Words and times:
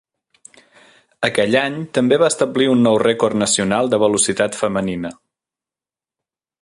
Aquell 1.27 1.57
any 1.59 1.75
també 1.97 2.19
va 2.23 2.29
establir 2.33 2.69
un 2.75 2.81
nou 2.87 2.97
rècord 3.03 3.37
nacional 3.43 3.93
de 3.93 4.01
velocitat 4.05 4.59
femenina. 4.63 5.13